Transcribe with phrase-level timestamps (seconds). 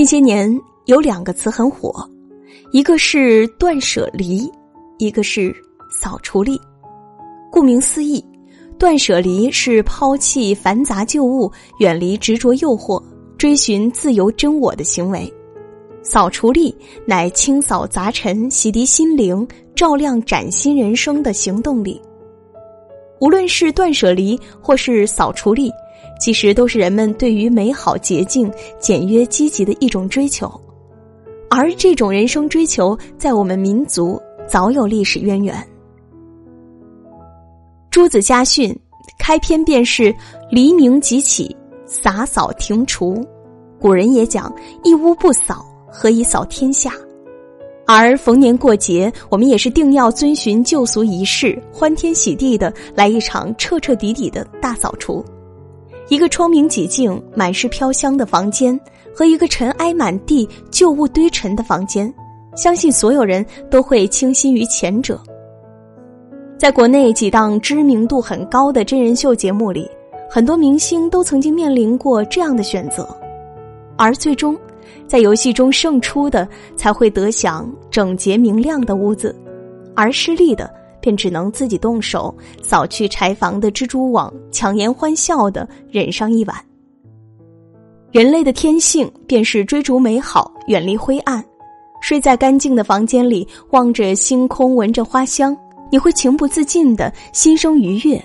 [0.00, 1.94] 近些年有两个词很火，
[2.72, 4.50] 一个是断舍离，
[4.96, 5.54] 一个是
[5.90, 6.58] 扫除力。
[7.52, 8.24] 顾名思义，
[8.78, 12.98] 断舍离是抛弃繁杂旧物，远离执着诱惑，
[13.36, 15.30] 追寻自由真我的行为；
[16.02, 22.00] 扫除力乃清扫杂尘、洗涤心灵、照亮崭新人生的行动力。
[23.20, 25.70] 无论是断舍离或是扫除力。
[26.18, 30.50] 其实都是人们对于美好、洁净、简约、积极的一种追求，
[31.48, 35.54] 而这种人生追求在我们民族早有历史渊源。
[37.90, 38.70] 《朱子家训》
[39.18, 40.14] 开篇便是
[40.50, 41.54] “黎明即起，
[41.86, 43.24] 洒扫庭除”。
[43.80, 44.54] 古人也讲
[44.84, 46.92] “一屋不扫，何以扫天下”。
[47.86, 55.24] 而逢年过节，我们也是定要遵循旧俗仪式，欢天喜地的来一场彻彻底底的大扫除。
[56.10, 58.78] 一个窗明几净、满是飘香的房间，
[59.14, 62.12] 和一个尘埃满地、旧物堆尘的房间，
[62.56, 65.22] 相信所有人都会倾心于前者。
[66.58, 69.88] 在国内几档知名度很高的真人秀节目里，
[70.28, 73.08] 很多明星都曾经面临过这样的选择，
[73.96, 74.58] 而最终，
[75.06, 76.46] 在游戏中胜出的
[76.76, 79.32] 才会得享整洁明亮的屋子，
[79.94, 80.68] 而失利的。
[81.00, 86.56] 便只能自己动手扫去柴房的蜘蛛网，强颜欢笑的忍上一晚。
[88.12, 91.44] 人类的天性便是追逐美好，远离灰暗。
[92.02, 95.56] 睡在干净的房间里，望着星空，闻着花香，
[95.92, 98.18] 你会情不自禁的心生愉悦；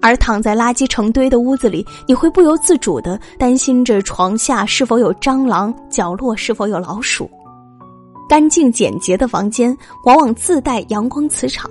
[0.00, 7.28] 而躺在垃圾成堆的屋子里，你会不由自主的担心着床下是否有蟑螂，角落是否有老鼠。
[8.28, 11.70] 干净简洁的房间往往自带阳光磁场。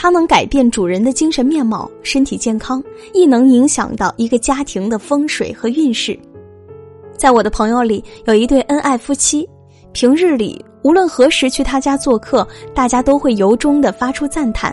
[0.00, 2.80] 它能改变主人的精神面貌、身体健康，
[3.12, 6.16] 亦能影响到一个家庭的风水和运势。
[7.16, 9.46] 在我的朋友里，有一对恩爱夫妻，
[9.90, 14.72] 平日里无论何时去他家做客，大家都会由衷的发出赞叹。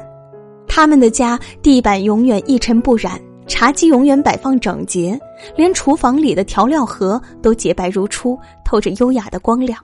[0.68, 5.20] 他们的家地板永远一尘不染，茶几永远摆放整洁，
[5.56, 9.84] 连厨房里的调料盒都洁白如初，透着优雅的光亮。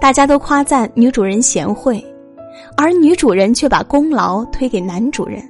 [0.00, 2.00] 大家都夸赞女主人贤惠。
[2.74, 5.42] 而女主人却把功劳推给男主人。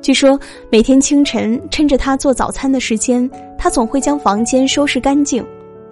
[0.00, 0.38] 据说
[0.70, 3.28] 每天清晨，趁着他做早餐的时间，
[3.58, 5.44] 他总会将房间收拾干净，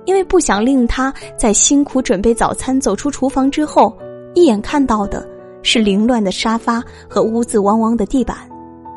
[0.05, 3.97] 因为不想令他在辛苦准备早餐走出厨房之后，
[4.34, 5.27] 一眼看到的
[5.62, 8.37] 是凌乱的沙发和污渍汪汪的地板，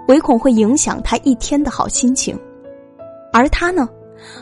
[0.08, 2.40] 唯恐会影响他一天的好心情。
[3.34, 3.90] 而他呢，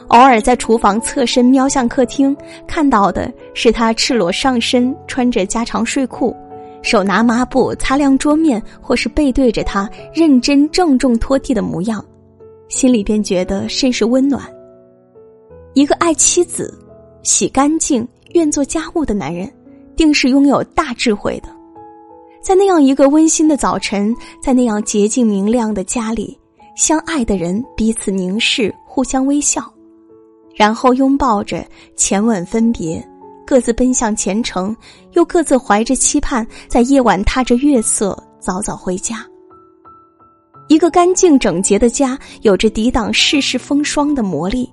[0.09, 2.35] 偶尔在厨房侧身瞄向客厅，
[2.67, 6.35] 看到的是他赤裸上身，穿着家常睡裤。
[6.87, 12.01] 手拿抹布擦亮桌面，或是背对着他认真郑重拖地的模样，
[12.69, 14.41] 心里便觉得甚是温暖。
[15.73, 16.73] 一个爱妻子、
[17.23, 19.51] 洗干净、愿做家务的男人，
[19.97, 21.49] 定是拥有大智慧的。
[22.41, 26.39] 在那样一个温馨的早晨，在那样洁净明亮的家里，
[26.77, 29.61] 相爱的人彼此凝视，互相微笑，
[30.55, 31.67] 然后拥抱着，
[31.97, 33.05] 前吻分别。
[33.47, 34.75] 各自奔向前程，
[35.13, 39.25] 又各自怀着期盼，在夜晚踏着月色早早回家。
[40.67, 44.69] 一个干净整洁的家，有着抵挡世事风霜的魔力，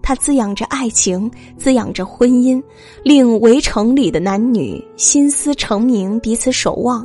[0.00, 1.28] 它滋养着爱情，
[1.58, 2.62] 滋养着婚姻，
[3.02, 7.04] 令围城里的男女心思成明，彼此守望，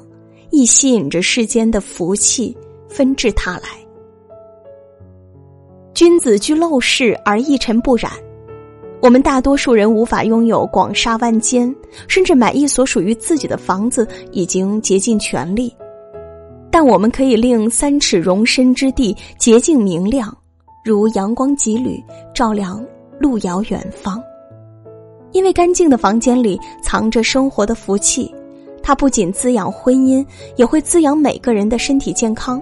[0.52, 2.56] 亦吸引着世间的福气
[2.88, 3.70] 纷至沓来。
[5.96, 8.12] 君子居陋室而一尘不染。
[9.00, 11.74] 我们大多数人无法拥有广厦万间，
[12.08, 15.74] 甚至买一所属于自己的房子已经竭尽全力，
[16.72, 20.36] 但我们可以令三尺容身之地洁净明亮，
[20.84, 22.04] 如阳光几缕
[22.34, 22.84] 照亮
[23.20, 24.22] 路遥远方。
[25.32, 28.34] 因为干净的房间里藏着生活的福气，
[28.82, 30.26] 它不仅滋养婚姻，
[30.56, 32.60] 也会滋养每个人的身体健康。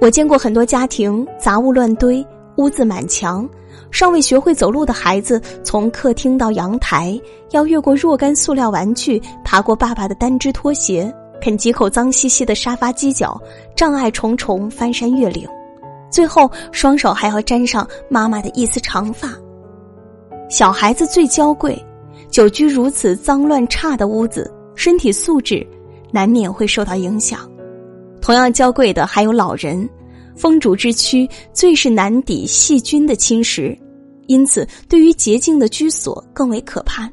[0.00, 2.24] 我见过很多家庭杂物乱堆，
[2.56, 3.48] 污渍满墙。
[3.90, 7.20] 尚未学会走路的孩子，从客厅到阳台，
[7.52, 13.40] 要越过若干塑料玩具，爬过爸爸的单只拖鞋，啃几口脏兮兮的沙发犄角，
[13.76, 15.48] 障碍重重，翻山越岭，
[16.10, 19.28] 最后双手还要沾上妈妈的一丝长发。
[20.48, 21.80] 小孩子最娇贵，
[22.30, 25.66] 久居如此脏乱差的屋子，身体素质
[26.10, 27.40] 难免会受到影响。
[28.20, 29.88] 同样娇贵的还有老人，
[30.36, 33.76] 风烛之躯最是难抵细菌的侵蚀。
[34.26, 37.10] 因此，对于洁净的居所更为可怕。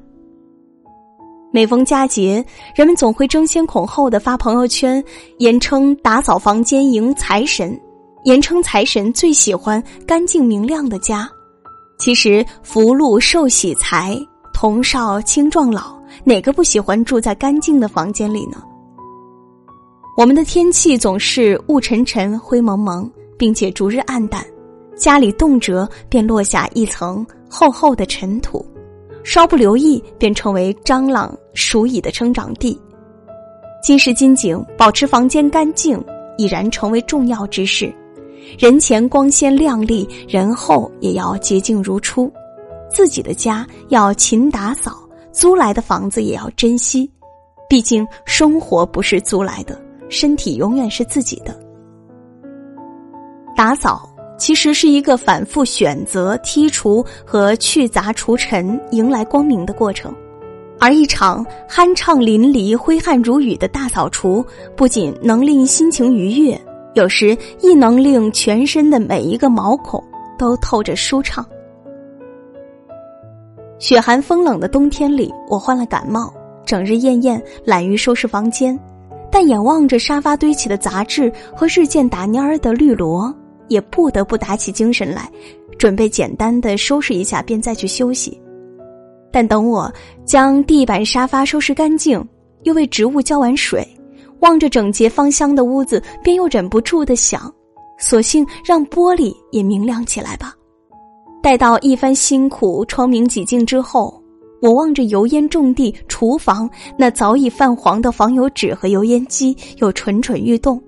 [1.52, 5.04] 每逢佳节，人们总会争先恐后的发朋友圈，
[5.40, 7.78] 言称打扫房间迎财神，
[8.24, 11.30] 言称财神最喜欢干净明亮的家。
[12.00, 14.18] 其实福禄寿喜财、
[14.54, 18.64] 童少青壮老，哪个不喜欢住在干净的房间里呢？
[20.22, 24.46] 我们的天气总是雾沉沉、灰蒙蒙，并且逐日暗淡，
[24.96, 28.64] 家里动辄便落下一层厚厚的尘土，
[29.24, 32.80] 稍不留意便成为蟑螂、鼠蚁的生长地。
[33.82, 36.00] 今时今景，保持房间干净
[36.38, 37.92] 已然成为重要之事。
[38.60, 42.32] 人前光鲜亮丽，人后也要洁净如初。
[42.92, 45.00] 自己的家要勤打扫，
[45.32, 47.10] 租来的房子也要珍惜。
[47.68, 49.82] 毕竟生活不是租来的。
[50.12, 51.60] 身体永远是自己的。
[53.56, 60.14] 打扫其实是一个反复选择、剔除和去杂除尘，迎来光明的过程。
[60.80, 64.44] 而一场酣畅淋漓、挥汗如雨的大扫除，
[64.76, 66.60] 不仅能令心情愉悦，
[66.96, 70.04] 有时亦能令全身的每一个毛孔
[70.40, 71.46] 都透着舒畅。
[73.78, 76.34] 雪寒风冷的冬天里，我患了感冒，
[76.66, 78.80] 整日厌厌懒于收拾房间。
[79.32, 83.34] 但眼望着沙发堆起的杂志和日渐打蔫儿的绿萝，
[83.70, 85.32] 也不得不打起精神来，
[85.78, 88.40] 准备简单的收拾一下，便再去休息。
[89.32, 89.92] 但等我
[90.26, 92.22] 将地板、沙发收拾干净，
[92.64, 93.88] 又为植物浇完水，
[94.42, 97.50] 望着整洁芳香的屋子，便又忍不住的想：
[97.98, 100.54] 索性让玻璃也明亮起来吧。
[101.42, 104.21] 待到一番辛苦，窗明几净之后。
[104.62, 110.82] 我望着油烟重地，厨房那早已泛黄的防油纸和油烟机又蠢蠢欲动。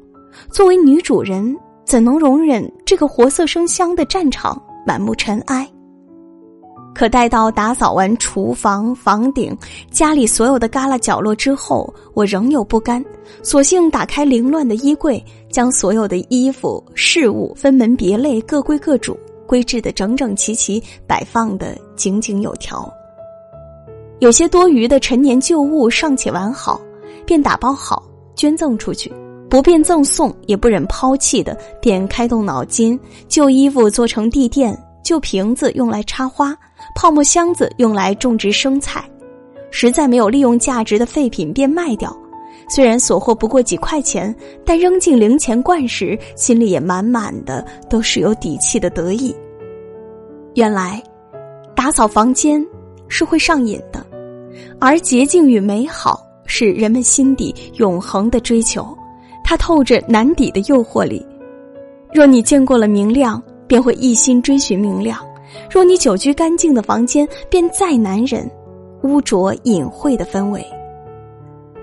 [0.51, 5.67] 作为女主人，怎能容忍这个活色生香的战场满目尘埃？
[6.93, 9.57] 可待到打扫完厨房、房顶、
[9.89, 13.03] 家里所有的旮旯角落之后，我仍有不甘，
[13.41, 19.17] 索性打开凌乱的衣柜，将所有的衣服、事物分门别类、各归各主，
[19.47, 22.87] 归置的整整齐齐，摆放的井井有条。
[24.23, 26.79] 有些多余的陈年旧物尚且完好，
[27.25, 28.01] 便打包好
[28.37, 29.11] 捐赠出去；
[29.49, 32.97] 不便赠送也不忍抛弃的，便开动脑筋：
[33.27, 34.73] 旧衣服做成地垫，
[35.03, 36.55] 旧瓶子用来插花，
[36.95, 39.03] 泡沫箱子用来种植生菜。
[39.71, 42.15] 实在没有利用价值的废品，便卖掉。
[42.69, 44.33] 虽然所获不过几块钱，
[44.65, 49.35] 但扔进零钱罐时，心里也满满的都是有底气的得意。
[50.53, 51.03] 原来，
[51.75, 52.65] 打扫房间
[53.09, 54.01] 是会上瘾的。
[54.79, 58.97] 而洁净与美好是人们心底永恒的追求，
[59.43, 61.25] 它透着难抵的诱惑力。
[62.13, 65.17] 若你见过了明亮，便会一心追寻明亮；
[65.71, 68.49] 若你久居干净的房间，便再难忍
[69.03, 70.65] 污浊隐晦的氛围。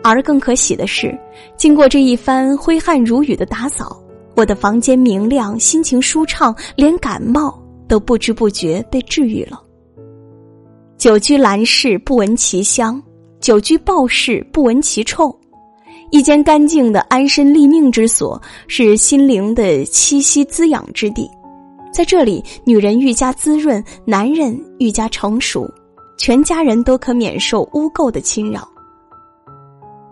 [0.02, 1.19] 而更可喜的是，
[1.56, 4.00] 经过这一番挥汗如雨的打扫，
[4.34, 9.61] 我的房间明亮，心情舒畅，连感冒都不知不觉被治愈了。
[11.00, 13.00] 久居兰室，不闻其香；
[13.41, 15.35] 久居鲍室，不闻其臭。
[16.11, 18.38] 一间干净的安身立命之所，
[18.69, 21.26] 是心灵的栖息滋养之地。
[21.91, 25.67] 在这里，女人愈加滋润，男人愈加成熟，
[26.19, 28.69] 全家人都可免受污垢的侵扰。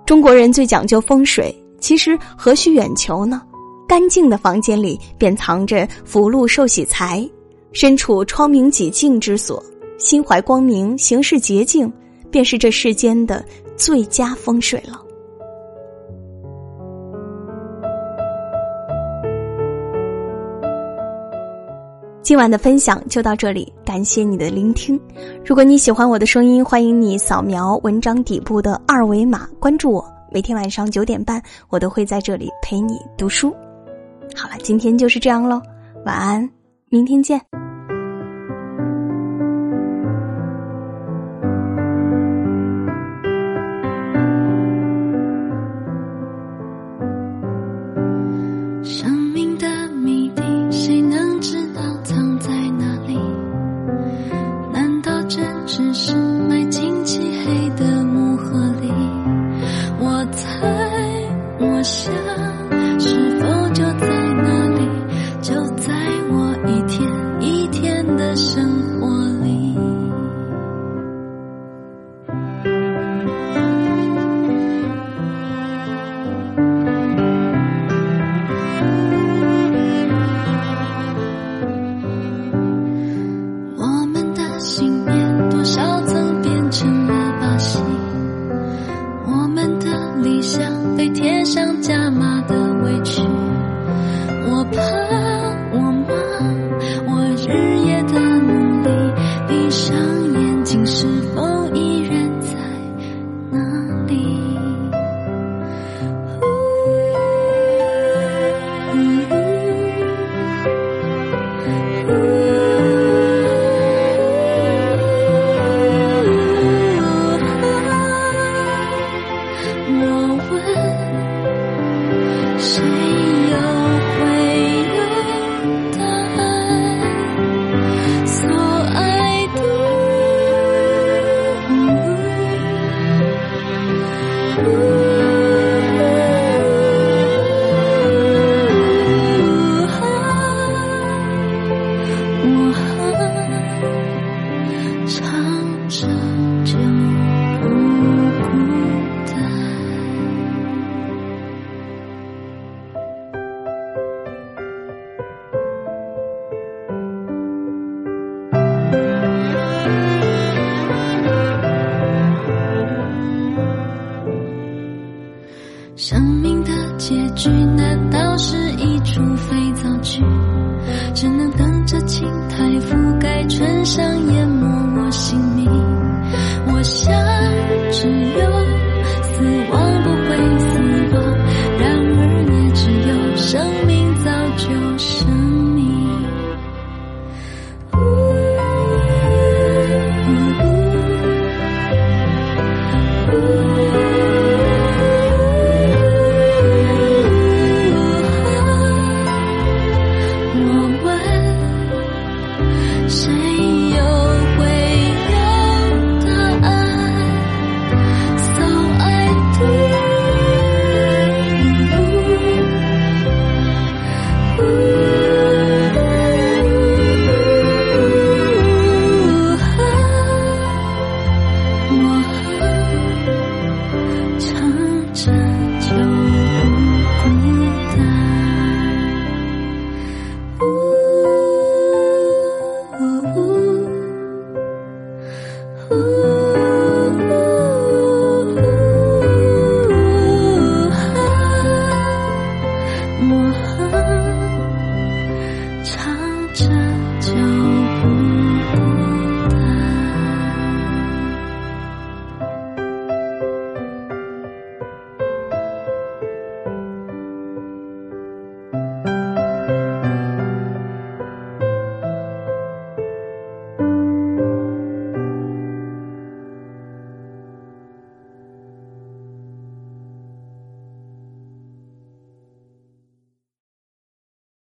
[0.06, 3.43] 中国人最讲究风水，其实何须远求呢？
[3.87, 7.28] 干净的房间里，便藏着福禄寿喜财，
[7.75, 9.62] 身处窗明几净之所。
[9.99, 11.93] 心怀光明，行事洁净，
[12.31, 13.45] 便是这世间的
[13.76, 15.02] 最佳风水了。
[22.23, 25.00] 今晚的分享就到这里，感谢你的聆听。
[25.45, 30.05] 如果你喜欢我的声音，欢迎你扫描文章底部的二维码关注我。
[30.31, 33.50] 每天晚上九点半，我都会在这里陪你读书。
[34.37, 35.59] 好了，今天就是这样喽，
[36.05, 36.47] 晚安，
[36.90, 37.40] 明天见。